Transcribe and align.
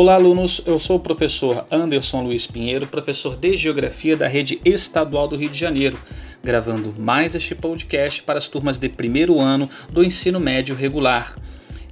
Olá, 0.00 0.14
alunos. 0.14 0.62
Eu 0.64 0.78
sou 0.78 0.98
o 0.98 1.00
professor 1.00 1.66
Anderson 1.72 2.22
Luiz 2.22 2.46
Pinheiro, 2.46 2.86
professor 2.86 3.34
de 3.34 3.56
Geografia 3.56 4.16
da 4.16 4.28
Rede 4.28 4.60
Estadual 4.64 5.26
do 5.26 5.34
Rio 5.34 5.48
de 5.48 5.58
Janeiro, 5.58 5.98
gravando 6.40 6.94
mais 6.96 7.34
este 7.34 7.52
podcast 7.52 8.22
para 8.22 8.38
as 8.38 8.46
turmas 8.46 8.78
de 8.78 8.88
primeiro 8.88 9.40
ano 9.40 9.68
do 9.90 10.04
ensino 10.04 10.38
médio 10.38 10.76
regular. 10.76 11.36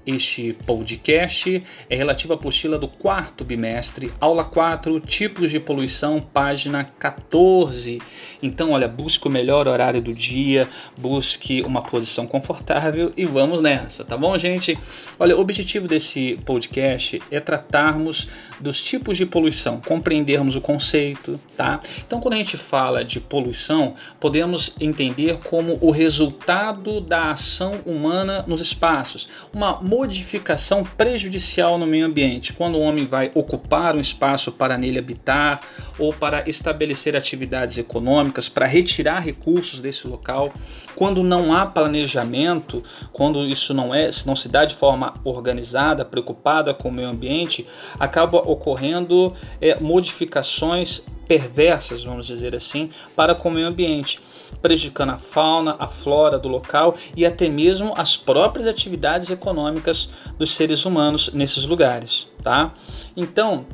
Este 0.06 0.52
podcast 0.64 1.64
é 1.90 1.96
relativo 1.96 2.32
à 2.32 2.36
apostila 2.36 2.78
do 2.78 2.86
quarto 2.86 3.44
bimestre, 3.44 4.12
aula 4.20 4.44
4, 4.44 5.00
tipos 5.00 5.50
de 5.50 5.58
poluição, 5.58 6.20
página 6.20 6.84
14. 6.84 8.00
Então, 8.40 8.70
olha, 8.70 8.86
busque 8.86 9.26
o 9.26 9.30
melhor 9.30 9.66
horário 9.66 10.00
do 10.00 10.14
dia, 10.14 10.68
busque 10.96 11.60
uma 11.62 11.82
posição 11.82 12.24
confortável 12.24 13.12
e 13.16 13.24
vamos 13.24 13.60
nessa, 13.60 14.04
tá 14.04 14.16
bom, 14.16 14.38
gente? 14.38 14.78
Olha, 15.18 15.36
o 15.36 15.40
objetivo 15.40 15.88
desse 15.88 16.38
podcast 16.44 17.20
é 17.28 17.40
tratarmos 17.40 18.28
dos 18.60 18.80
tipos 18.84 19.18
de 19.18 19.26
poluição, 19.26 19.80
compreendermos 19.80 20.54
o 20.54 20.60
conceito, 20.60 21.40
tá? 21.56 21.80
Então, 22.06 22.20
quando 22.20 22.34
a 22.34 22.38
gente 22.38 22.56
fala 22.56 23.04
de 23.04 23.18
poluição, 23.18 23.94
podemos 24.20 24.72
entender 24.80 25.40
como 25.42 25.76
o 25.80 25.90
resultado 25.90 27.00
da 27.00 27.32
ação 27.32 27.80
humana 27.84 28.44
nos 28.46 28.60
espaços, 28.60 29.28
uma 29.52 29.82
modificação 29.96 30.84
prejudicial 30.84 31.78
no 31.78 31.86
meio 31.86 32.04
ambiente, 32.04 32.52
quando 32.52 32.74
o 32.74 32.80
homem 32.82 33.06
vai 33.06 33.30
ocupar 33.34 33.96
um 33.96 34.00
espaço 34.00 34.52
para 34.52 34.76
nele 34.76 34.98
habitar 34.98 35.62
ou 35.98 36.12
para 36.12 36.46
estabelecer 36.46 37.16
atividades 37.16 37.78
econômicas, 37.78 38.46
para 38.46 38.66
retirar 38.66 39.20
recursos 39.20 39.80
desse 39.80 40.06
local, 40.06 40.52
quando 40.94 41.22
não 41.22 41.50
há 41.50 41.64
planejamento, 41.64 42.84
quando 43.10 43.42
isso 43.46 43.72
não 43.72 43.94
é, 43.94 44.10
não 44.26 44.36
se 44.36 44.50
dá 44.50 44.66
de 44.66 44.74
forma 44.74 45.14
organizada, 45.24 46.04
preocupada 46.04 46.74
com 46.74 46.90
o 46.90 46.92
meio 46.92 47.08
ambiente, 47.08 47.66
acaba 47.98 48.36
ocorrendo 48.36 49.32
é, 49.62 49.80
modificações 49.80 51.02
perversas, 51.26 52.04
vamos 52.04 52.26
dizer 52.26 52.54
assim, 52.54 52.90
para 53.14 53.34
com 53.34 53.48
o 53.48 53.52
meio 53.52 53.66
ambiente 53.66 54.20
prejudicando 54.62 55.10
a 55.10 55.18
fauna, 55.18 55.76
a 55.78 55.88
flora 55.88 56.38
do 56.38 56.48
local 56.48 56.96
e 57.16 57.26
até 57.26 57.48
mesmo 57.48 57.92
as 57.96 58.16
próprias 58.16 58.66
atividades 58.66 59.30
econômicas 59.30 60.08
dos 60.38 60.52
seres 60.52 60.84
humanos 60.84 61.30
nesses 61.32 61.64
lugares, 61.66 62.28
tá? 62.42 62.72
Então, 63.16 63.66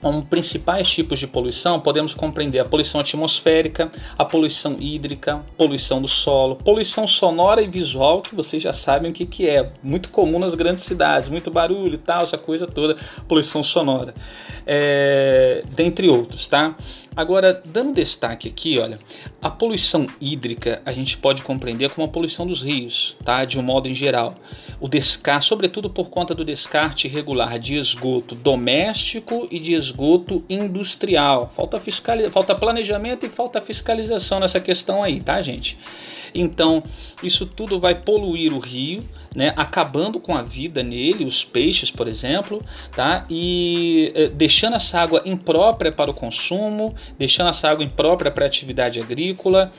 como 0.00 0.24
principais 0.24 0.88
tipos 0.88 1.18
de 1.18 1.26
poluição, 1.26 1.80
podemos 1.80 2.14
compreender 2.14 2.60
a 2.60 2.64
poluição 2.64 3.00
atmosférica, 3.00 3.90
a 4.16 4.24
poluição 4.24 4.76
hídrica, 4.78 5.44
poluição 5.56 6.00
do 6.00 6.08
solo, 6.08 6.56
poluição 6.56 7.06
sonora 7.08 7.60
e 7.60 7.66
visual, 7.66 8.22
que 8.22 8.34
vocês 8.34 8.62
já 8.62 8.72
sabem 8.72 9.10
o 9.10 9.14
que, 9.14 9.26
que 9.26 9.48
é, 9.48 9.72
muito 9.82 10.10
comum 10.10 10.38
nas 10.38 10.54
grandes 10.54 10.84
cidades, 10.84 11.28
muito 11.28 11.50
barulho 11.50 11.94
e 11.94 11.98
tal, 11.98 12.22
essa 12.22 12.38
coisa 12.38 12.66
toda, 12.66 12.96
poluição 13.26 13.62
sonora, 13.62 14.14
é, 14.66 15.64
dentre 15.74 16.08
outros, 16.08 16.46
tá? 16.46 16.76
Agora, 17.16 17.60
dando 17.64 17.94
destaque 17.94 18.46
aqui, 18.46 18.78
olha, 18.78 18.96
a 19.42 19.50
poluição 19.50 20.06
hídrica 20.20 20.80
a 20.84 20.92
gente 20.92 21.18
pode 21.18 21.42
compreender 21.42 21.90
como 21.90 22.06
a 22.06 22.10
poluição 22.10 22.46
dos 22.46 22.62
rios, 22.62 23.16
tá? 23.24 23.44
De 23.44 23.58
um 23.58 23.62
modo 23.62 23.88
em 23.88 23.94
geral. 23.94 24.36
O 24.80 24.86
descarte, 24.88 25.46
sobretudo 25.46 25.90
por 25.90 26.10
conta 26.10 26.32
do 26.32 26.44
descarte 26.44 27.08
irregular 27.08 27.58
de 27.58 27.74
esgoto 27.74 28.36
doméstico 28.36 29.48
e 29.50 29.58
de 29.58 29.74
esgoto 29.74 29.87
industrial. 30.48 31.50
Falta, 31.54 31.78
fiscaliz... 31.80 32.32
falta 32.32 32.54
planejamento 32.54 33.26
e 33.26 33.28
falta 33.28 33.60
fiscalização 33.60 34.40
nessa 34.40 34.60
questão 34.60 35.02
aí, 35.02 35.20
tá, 35.20 35.40
gente? 35.40 35.78
Então, 36.34 36.82
isso 37.22 37.46
tudo 37.46 37.80
vai 37.80 37.94
poluir 37.94 38.52
o 38.52 38.58
rio, 38.58 39.02
né, 39.34 39.52
acabando 39.56 40.18
com 40.18 40.34
a 40.34 40.42
vida 40.42 40.82
nele, 40.82 41.24
os 41.24 41.44
peixes, 41.44 41.90
por 41.90 42.08
exemplo, 42.08 42.62
tá? 42.94 43.24
E 43.28 44.12
eh, 44.14 44.28
deixando 44.28 44.76
essa 44.76 45.00
água 45.00 45.22
imprópria 45.24 45.92
para 45.92 46.10
o 46.10 46.14
consumo, 46.14 46.94
deixando 47.18 47.50
essa 47.50 47.68
água 47.68 47.84
imprópria 47.84 48.30
para 48.30 48.44
a 48.44 48.46
atividade 48.46 49.00
agrícola 49.00 49.70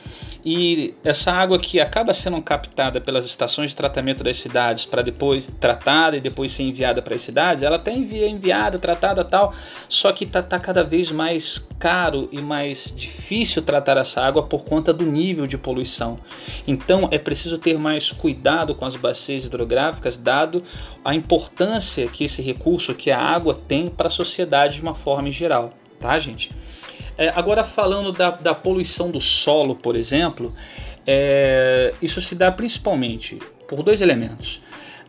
e 0.44 0.94
essa 1.04 1.32
água 1.32 1.58
que 1.58 1.80
acaba 1.80 2.14
sendo 2.14 2.40
captada 2.42 3.00
pelas 3.00 3.26
estações 3.26 3.70
de 3.70 3.76
tratamento 3.76 4.22
das 4.22 4.36
cidades 4.36 4.84
para 4.84 5.02
depois 5.02 5.48
tratada 5.58 6.16
e 6.16 6.20
depois 6.20 6.52
ser 6.52 6.62
enviada 6.62 7.02
para 7.02 7.14
as 7.14 7.22
cidades, 7.22 7.62
ela 7.62 7.76
até 7.76 7.92
envia 7.92 8.28
enviada, 8.28 8.78
tratada 8.78 9.24
tal, 9.24 9.52
só 9.88 10.12
que 10.12 10.26
tá, 10.26 10.42
tá 10.42 10.58
cada 10.58 10.82
vez 10.82 11.10
mais 11.10 11.68
caro 11.78 12.28
e 12.32 12.40
mais 12.40 12.94
difícil 12.96 13.62
tratar 13.62 13.96
essa 13.96 14.22
água 14.22 14.42
por 14.42 14.64
conta 14.64 14.92
do 14.92 15.04
nível 15.04 15.46
de 15.46 15.58
poluição. 15.58 16.18
Então 16.66 17.08
é 17.10 17.18
preciso 17.18 17.58
ter 17.58 17.78
mais 17.78 18.12
cuidado 18.12 18.74
com 18.74 18.84
as 18.84 18.96
bacias 18.96 19.39
hidrográficas, 19.44 20.16
dado 20.16 20.62
a 21.04 21.14
importância 21.14 22.06
que 22.08 22.24
esse 22.24 22.42
recurso, 22.42 22.94
que 22.94 23.10
a 23.10 23.18
água, 23.18 23.54
tem 23.54 23.88
para 23.88 24.06
a 24.06 24.10
sociedade 24.10 24.76
de 24.76 24.82
uma 24.82 24.94
forma 24.94 25.30
geral, 25.30 25.72
tá, 26.00 26.18
gente? 26.18 26.50
É, 27.16 27.28
agora, 27.28 27.64
falando 27.64 28.12
da, 28.12 28.30
da, 28.30 28.54
poluição 28.54 29.10
do 29.10 29.20
solo, 29.20 29.74
por 29.74 29.94
exemplo, 29.94 30.54
é, 31.06 31.92
isso 32.00 32.20
se 32.20 32.34
dá 32.34 32.50
principalmente 32.50 33.38
por 33.68 33.82
dois 33.82 34.00
elementos. 34.00 34.60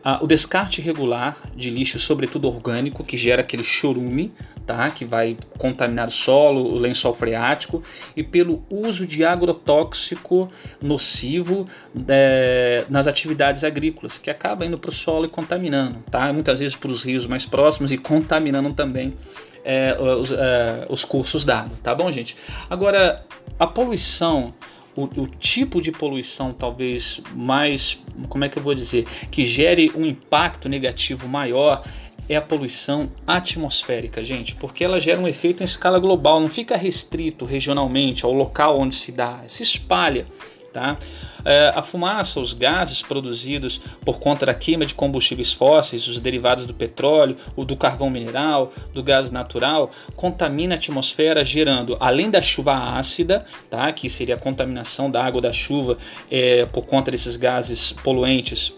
Ah, 0.04 0.20
o 0.22 0.26
descarte 0.26 0.82
regular 0.82 1.38
de 1.56 1.70
lixo, 1.70 2.00
sobretudo 2.00 2.48
orgânico, 2.48 3.04
que 3.04 3.16
gera 3.16 3.42
aquele 3.42 3.64
chorume, 3.64 4.34
tá? 4.66 4.90
que 4.90 5.06
vai 5.06 5.38
contaminar 5.60 6.08
o 6.08 6.12
solo, 6.12 6.64
o 6.64 6.78
lençol 6.78 7.14
freático, 7.14 7.84
e 8.16 8.24
pelo 8.24 8.64
uso 8.70 9.06
de 9.06 9.24
agrotóxico 9.24 10.50
nocivo 10.82 11.68
é, 12.08 12.84
nas 12.90 13.06
atividades 13.06 13.64
agrícolas, 13.64 14.18
que 14.18 14.30
acaba 14.30 14.66
indo 14.66 14.78
para 14.78 14.90
o 14.90 14.94
solo 14.94 15.26
e 15.26 15.30
contaminando, 15.30 16.00
tá? 16.10 16.34
muitas 16.34 16.60
vezes 16.60 16.76
para 16.76 16.90
os 16.90 17.04
rios 17.04 17.28
mais 17.28 17.46
próximos 17.46 17.92
e 17.92 17.98
contaminando 17.98 18.74
também 18.74 19.14
é, 19.64 19.96
os, 20.00 20.32
é, 20.32 20.88
os 20.90 21.06
cursos 21.06 21.46
d'água, 21.46 21.78
tá 21.84 21.94
bom, 21.94 22.12
gente? 22.12 22.36
Agora, 22.68 23.24
a 23.60 23.68
poluição 23.68 24.52
o, 24.96 25.04
o, 25.04 25.28
tipo 25.28 25.82
de 25.82 25.92
poluição 25.92 26.54
talvez 26.54 27.22
mais, 27.36 28.02
como 28.30 28.44
é 28.44 28.50
que 28.50 28.58
eu 28.58 28.64
vou 28.64 28.74
dizer, 28.74 29.06
que 29.30 29.46
gere 29.46 29.92
um 29.96 30.06
impacto 30.06 30.68
negativo 30.68 31.28
maior 31.28 31.84
é 32.30 32.36
a 32.36 32.42
poluição 32.42 33.10
atmosférica, 33.26 34.24
gente, 34.24 34.56
porque 34.56 34.84
ela 34.84 35.00
gera 35.00 35.20
um 35.20 35.28
efeito 35.28 35.62
em 35.62 35.66
escala 35.66 36.00
global, 36.00 36.40
não 36.40 36.48
fica 36.48 36.78
restrito 36.78 37.46
regionalmente 37.46 38.24
ao 38.24 38.32
local 38.32 38.80
onde 38.80 38.96
se 38.96 39.12
dá, 39.12 39.44
se 39.48 39.64
espalha. 39.64 40.26
Tá? 40.74 40.98
É, 41.44 41.74
a 41.76 41.82
fumaça, 41.82 42.40
os 42.40 42.54
gases 42.54 43.02
produzidos 43.02 43.82
por 44.06 44.20
conta 44.20 44.46
da 44.46 44.54
queima 44.54 44.86
de 44.86 44.94
combustíveis 44.94 45.52
fósseis, 45.52 46.08
os 46.08 46.18
derivados 46.20 46.66
do 46.66 46.74
petróleo, 46.74 47.36
o 47.56 47.66
do 47.66 47.76
carvão 47.76 48.10
mineral, 48.10 48.72
do 48.94 49.04
gás 49.04 49.32
natural, 49.32 49.92
contamina 50.16 50.76
a 50.76 50.78
atmosfera, 50.78 51.44
gerando, 51.44 51.98
além 52.00 52.30
da 52.30 52.42
chuva 52.42 52.98
ácida, 52.98 53.46
tá? 53.70 53.92
que 53.92 54.10
seria 54.10 54.36
a 54.36 54.38
contaminação 54.38 55.12
da 55.12 55.24
água 55.24 55.42
da 55.42 55.52
chuva 55.52 55.98
é, 56.30 56.66
por 56.66 56.86
conta 56.86 57.12
desses 57.12 57.36
gases 57.36 57.92
poluentes 57.92 58.74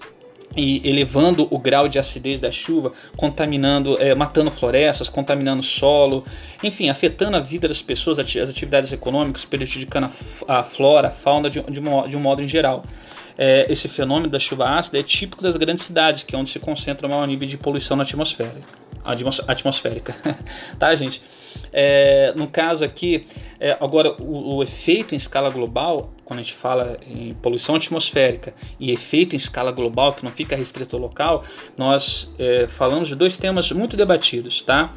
e 0.56 0.88
elevando 0.88 1.48
o 1.50 1.58
grau 1.58 1.88
de 1.88 1.98
acidez 1.98 2.40
da 2.40 2.52
chuva, 2.52 2.92
contaminando, 3.18 3.98
é, 4.02 4.14
matando 4.14 4.52
florestas, 4.52 5.10
contaminando 5.10 5.64
solo, 5.64 6.24
enfim, 6.62 6.90
afetando 6.90 7.38
a 7.38 7.40
vida 7.40 7.68
das 7.68 7.82
pessoas, 7.82 8.20
as 8.20 8.50
atividades 8.50 8.92
econômicas, 8.92 9.46
prejudicando 9.46 10.10
a, 10.48 10.60
a 10.60 10.64
flora, 10.64 11.08
a 11.08 11.12
fauna 11.12 11.50
de, 11.50 11.62
de, 11.62 11.80
um, 11.80 12.08
de 12.08 12.18
um 12.18 12.20
modo 12.20 12.42
em 12.42 12.48
geral. 12.48 12.84
É, 13.36 13.66
esse 13.68 13.88
fenômeno 13.88 14.30
da 14.30 14.38
chuva 14.38 14.70
ácida 14.70 15.00
é 15.00 15.04
típico 15.04 15.42
das 15.42 15.58
grandes 15.58 15.84
cidades, 15.84 16.22
que 16.24 16.36
é 16.36 16.38
onde 16.38 16.52
se 16.52 16.60
concentra 16.60 17.08
o 17.08 17.10
maior 17.10 17.26
nível 17.28 17.48
de 17.48 17.58
poluição 17.58 17.98
na 17.98 18.04
atmosfera 18.04 18.62
atmosférica, 19.48 20.16
tá, 20.80 20.96
gente? 20.96 21.22
É, 21.72 22.34
no 22.36 22.48
caso 22.48 22.86
aqui, 22.86 23.26
é, 23.60 23.76
agora 23.80 24.14
o, 24.22 24.58
o, 24.58 24.64
efeito 24.64 25.14
em 25.14 25.18
escala 25.18 25.50
global, 25.50 26.13
quando 26.26 26.40
a 26.40 26.44
gente 26.44 26.54
fala 26.54 26.98
em 27.08 27.34
poluição 27.36 27.76
atmosférica 27.76 28.54
e 28.80 28.92
efeito 28.92 29.36
em 29.36 29.38
escala 29.38 29.72
global 29.72 30.14
que 30.14 30.24
não 30.24 30.32
fica 30.32 30.56
restrito 30.56 30.96
ao 30.96 31.02
local, 31.02 31.44
nós 31.78 32.34
é, 32.40 32.68
falamos 32.68 33.10
de 33.10 33.16
dois 33.16 33.38
temas 33.38 33.72
muito 33.72 33.98
debatidos, 33.98 34.62
tá? 34.62 34.94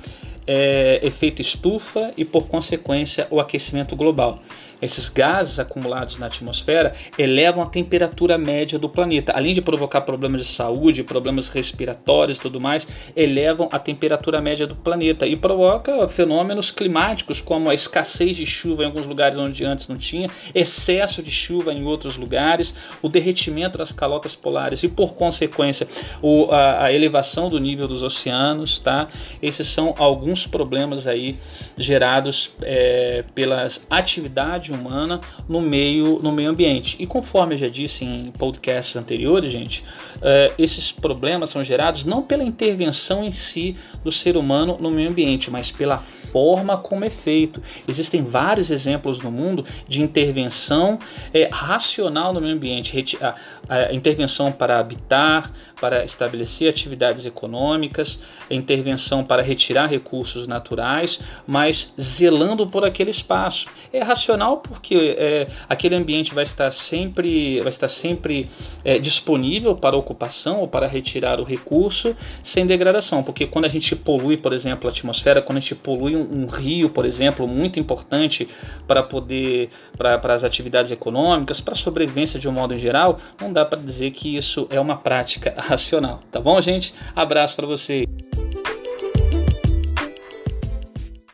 É, 0.47 1.01
efeito 1.03 1.43
estufa 1.43 2.13
e, 2.17 2.25
por 2.25 2.47
consequência, 2.47 3.27
o 3.31 3.41
aquecimento 3.41 3.97
global. 3.97 4.41
Esses 4.81 5.09
gases 5.09 5.59
acumulados 5.59 6.19
na 6.19 6.27
atmosfera 6.27 6.95
elevam 7.19 7.63
a 7.63 7.67
temperatura 7.67 8.37
média 8.37 8.79
do 8.79 8.89
planeta. 8.89 9.33
Além 9.33 9.55
de 9.55 9.63
provocar 9.63 10.03
problemas 10.03 10.43
de 10.43 10.49
saúde, 10.49 11.03
problemas 11.03 11.49
respiratórios 11.49 12.37
e 12.37 12.41
tudo 12.41 12.61
mais, 12.61 12.87
elevam 13.17 13.69
a 13.73 13.79
temperatura 13.79 14.41
média 14.41 14.67
do 14.67 14.77
planeta 14.77 15.27
e 15.27 15.35
provoca 15.35 16.07
fenômenos 16.09 16.71
climáticos 16.71 17.41
como 17.41 17.71
a 17.71 17.75
escassez 17.75 18.37
de 18.37 18.45
chuva 18.45 18.83
em 18.83 18.87
alguns 18.87 19.07
lugares 19.07 19.39
onde 19.39 19.65
antes 19.65 19.89
não 19.89 19.97
tinha, 19.97 20.29
excesso 20.55 21.23
de 21.23 21.31
chuva 21.31 21.73
em 21.73 21.85
outros 21.85 22.17
lugares, 22.17 22.75
o 23.01 23.09
derretimento 23.09 23.79
das 23.79 23.93
calotas 23.93 24.37
polares 24.37 24.83
e, 24.83 24.89
por 24.89 25.15
consequência, 25.15 25.89
o, 26.21 26.51
a, 26.51 26.85
a 26.85 26.93
elevação 26.93 27.49
do 27.49 27.59
nível 27.59 27.89
dos 27.89 28.03
oceanos. 28.03 28.79
Tá? 28.79 29.09
Esses 29.41 29.67
são 29.69 29.95
alguns 29.97 30.36
alguns 30.37 30.47
problemas 30.47 31.07
aí 31.07 31.39
gerados 31.79 32.51
é, 32.63 33.25
pela 33.35 33.67
atividade 33.89 34.71
humana 34.71 35.21
no 35.49 35.63
meio, 35.63 36.21
no 36.23 36.31
meio 36.31 36.51
ambiente. 36.51 36.97
E 37.01 37.07
conforme 37.07 37.55
eu 37.55 37.59
já 37.59 37.69
disse 37.69 38.05
em 38.05 38.31
podcasts 38.33 38.95
anteriores, 38.97 39.51
gente, 39.51 39.83
é, 40.21 40.53
esses 40.59 40.93
problemas 40.93 41.51
são 41.51 41.65
gerados 41.65 42.05
não 42.05 42.23
pela 42.23 42.45
intervenção 42.45 43.25
em 43.25 43.33
si 43.33 43.77
do 44.05 44.13
ser 44.13 44.37
humano 44.37 44.77
no 44.79 44.91
meio 44.91 45.09
ambiente, 45.09 45.51
mas 45.51 45.71
pela 45.71 45.99
forma 45.99 46.77
como 46.77 47.05
é 47.05 47.11
feito. 47.11 47.63
Existem 47.89 48.23
vários 48.23 48.71
exemplos 48.71 49.21
no 49.21 49.31
mundo 49.31 49.65
de 49.89 50.03
intervenção 50.03 50.99
é, 51.33 51.49
racional 51.51 52.33
no 52.33 52.41
meio 52.41 52.55
ambiente, 52.55 53.17
a, 53.23 53.35
a 53.69 53.95
intervenção 53.95 54.53
para 54.53 54.79
habitar, 54.79 55.51
para 55.81 56.05
estabelecer 56.05 56.69
atividades 56.69 57.25
econômicas, 57.25 58.21
intervenção 58.51 59.25
para 59.25 59.43
retirar 59.43 59.87
recursos 60.27 60.49
naturais, 60.49 61.21
mas 61.47 61.95
zelando 62.01 62.67
por 62.67 62.85
aquele 62.85 63.11
espaço. 63.11 63.69
É 63.93 64.03
racional 64.03 64.59
porque 64.59 65.15
é, 65.17 65.47
aquele 65.69 65.95
ambiente 65.95 66.35
vai 66.35 66.45
estar 66.45 66.71
sempre, 66.73 67.61
vai 67.61 67.69
estar 67.69 67.89
sempre 67.89 68.49
é, 68.85 68.99
disponível 68.99 69.77
para 69.77 69.97
ocupação 69.97 70.61
ou 70.61 70.69
para 70.69 70.87
retirar 70.87 71.41
o 71.41 71.45
recurso 71.45 72.15
sem 72.43 72.67
degradação, 72.67 73.23
porque 73.23 73.47
quando 73.47 73.67
a 73.67 73.69
gente 73.69 73.95
polui, 73.95 74.37
por 74.37 74.53
exemplo, 74.53 74.89
a 74.89 74.93
atmosfera, 74.93 75.41
quando 75.41 75.59
a 75.59 75.61
gente 75.61 75.77
polui 75.77 76.17
um, 76.17 76.43
um 76.43 76.47
rio, 76.47 76.91
por 76.91 77.05
exemplo, 77.05 77.47
muito 77.47 77.79
importante 77.79 78.49
para 78.87 79.03
poder 79.03 79.71
para, 79.97 80.35
as 80.35 80.43
atividades 80.43 80.91
econômicas, 80.91 81.61
para 81.61 81.75
a 81.75 81.77
sobrevivência 81.77 82.41
de 82.41 82.49
um 82.49 82.53
modo 82.53 82.75
em 82.75 82.79
geral, 82.79 83.19
não 83.41 83.53
dá 83.53 83.65
para 83.65 83.79
dizer 83.79 84.11
que 84.11 84.37
isso 84.37 84.67
é 84.71 84.81
uma 84.81 84.97
prática 84.97 85.55
racional, 85.57 86.21
tá 86.31 86.41
bom, 86.41 86.61
gente? 86.61 86.93
Abraço 87.15 87.55
para 87.57 87.67
você. 87.67 88.07